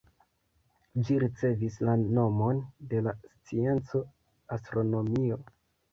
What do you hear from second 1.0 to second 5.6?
Ĝi ricevis la nomon de la scienco "astronomio".